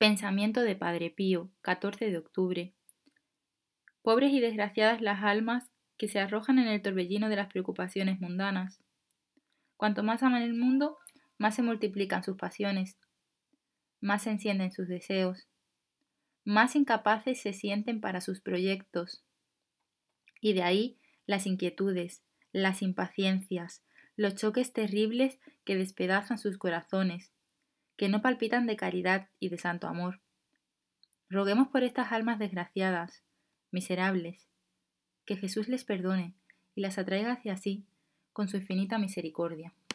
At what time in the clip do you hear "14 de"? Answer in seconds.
1.60-2.16